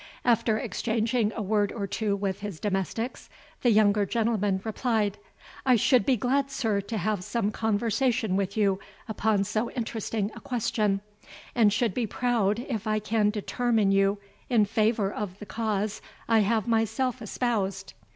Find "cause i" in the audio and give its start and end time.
15.45-16.39